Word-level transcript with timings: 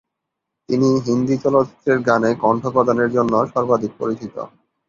তিনি 0.69 0.89
হিন্দি 1.05 1.35
চলচ্চিত্রের 1.43 1.99
গানে 2.01 2.29
কণ্ঠ 2.43 2.63
প্রদানের 2.67 3.09
জন্য 3.11 3.33
সর্বাধিক 3.53 3.91
পরিচিত। 3.99 4.35